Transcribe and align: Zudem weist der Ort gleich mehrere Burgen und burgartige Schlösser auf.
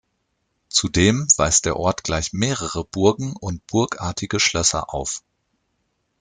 Zudem 0.67 1.27
weist 1.37 1.65
der 1.65 1.75
Ort 1.77 2.03
gleich 2.03 2.33
mehrere 2.33 2.83
Burgen 2.83 3.35
und 3.35 3.67
burgartige 3.67 4.39
Schlösser 4.39 4.91
auf. 4.91 5.21